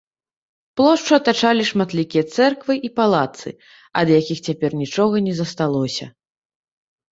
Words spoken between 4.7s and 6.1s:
нічога не засталося.